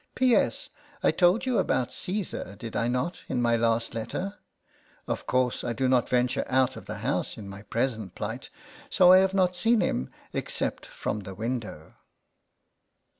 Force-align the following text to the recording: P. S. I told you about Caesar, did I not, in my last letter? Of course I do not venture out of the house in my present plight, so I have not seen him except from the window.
P. 0.15 0.33
S. 0.35 0.71
I 1.03 1.11
told 1.11 1.45
you 1.45 1.59
about 1.59 1.93
Caesar, 1.93 2.55
did 2.57 2.75
I 2.75 2.87
not, 2.87 3.21
in 3.27 3.39
my 3.39 3.55
last 3.55 3.93
letter? 3.93 4.39
Of 5.05 5.27
course 5.27 5.63
I 5.63 5.73
do 5.73 5.87
not 5.87 6.09
venture 6.09 6.43
out 6.49 6.75
of 6.75 6.87
the 6.87 6.97
house 7.05 7.37
in 7.37 7.47
my 7.47 7.61
present 7.61 8.15
plight, 8.15 8.49
so 8.89 9.11
I 9.11 9.19
have 9.19 9.35
not 9.35 9.55
seen 9.55 9.79
him 9.79 10.09
except 10.33 10.87
from 10.87 11.19
the 11.19 11.35
window. 11.35 11.93